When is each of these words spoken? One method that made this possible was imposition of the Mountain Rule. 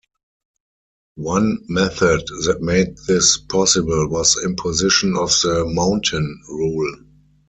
One 1.17 1.59
method 1.69 2.21
that 2.45 2.57
made 2.59 2.97
this 3.07 3.37
possible 3.37 4.09
was 4.09 4.35
imposition 4.43 5.15
of 5.15 5.29
the 5.43 5.63
Mountain 5.67 6.41
Rule. 6.49 7.03